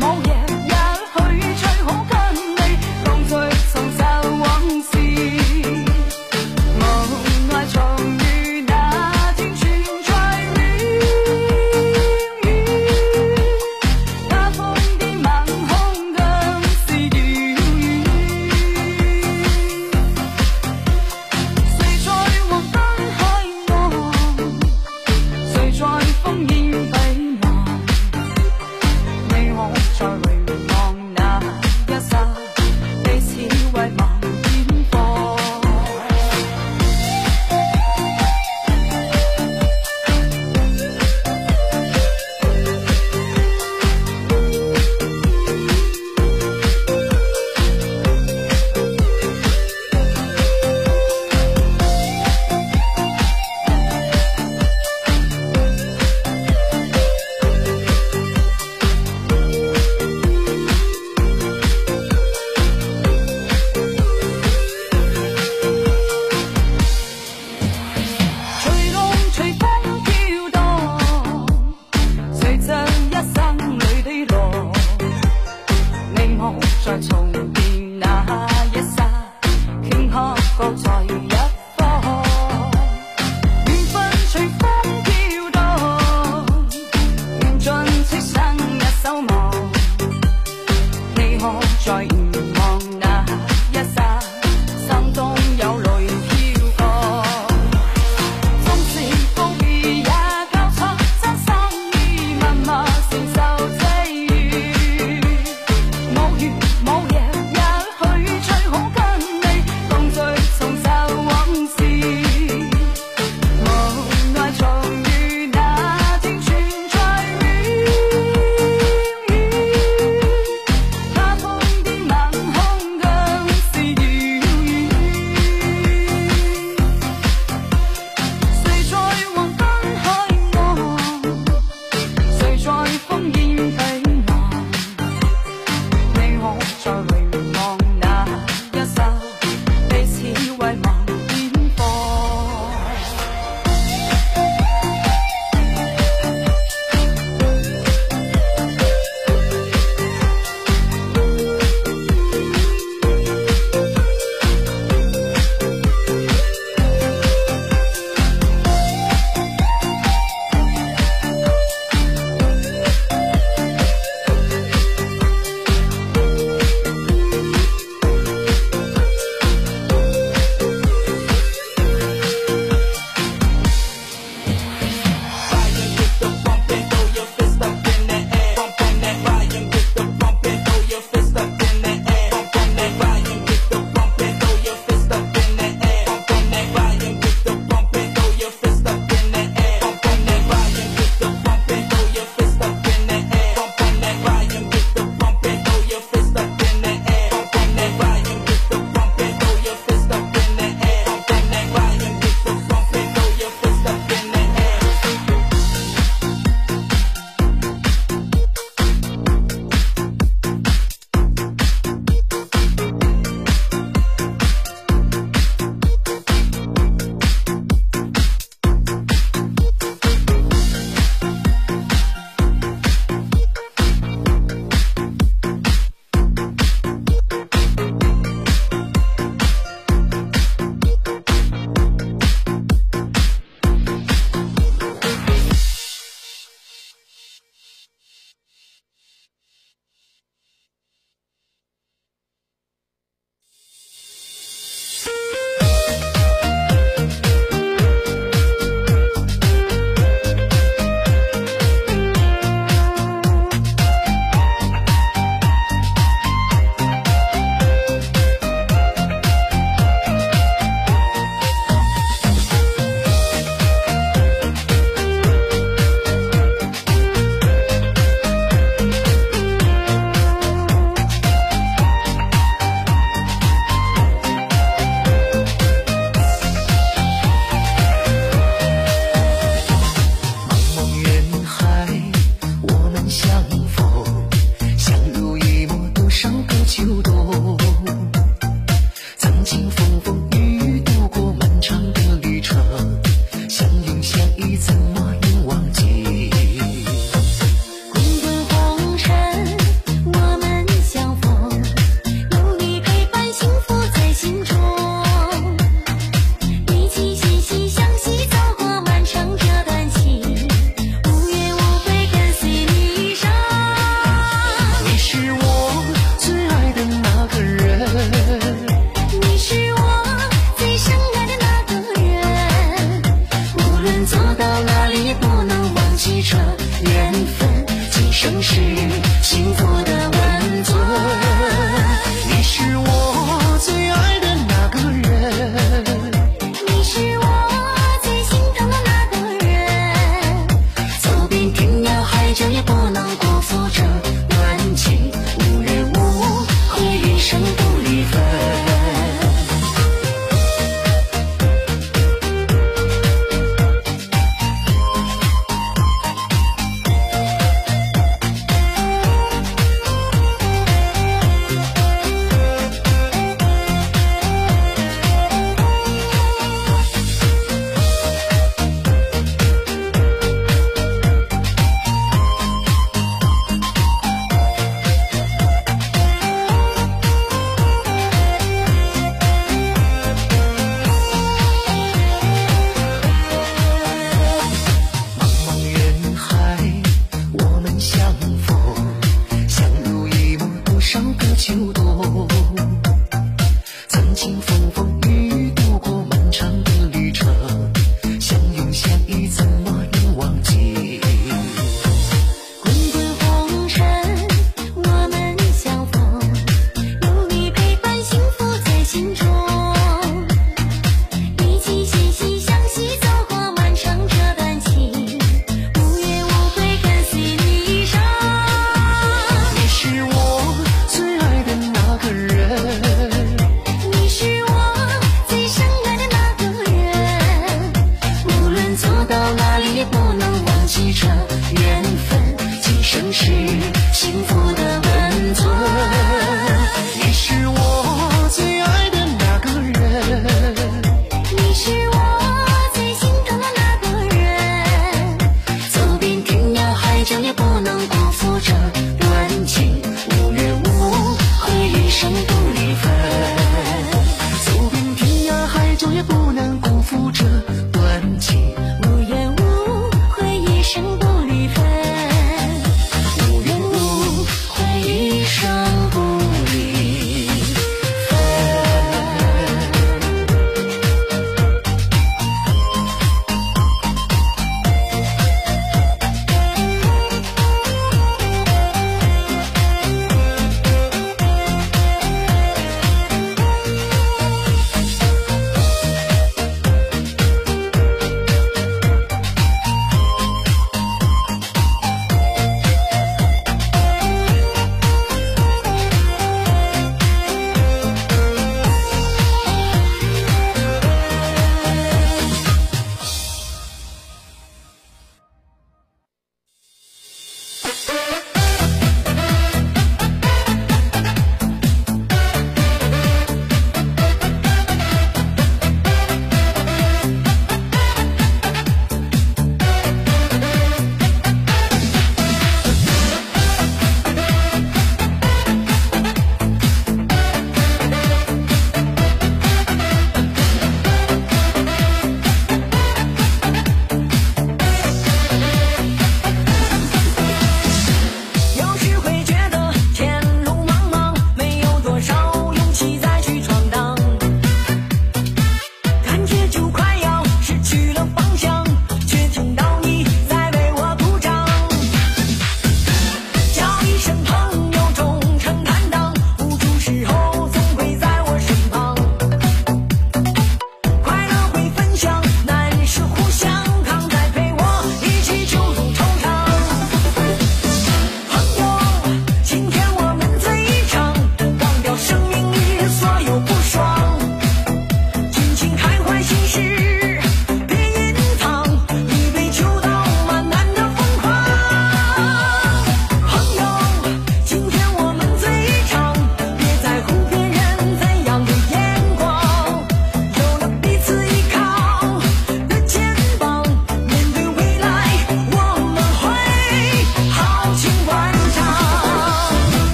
某。 0.00 0.31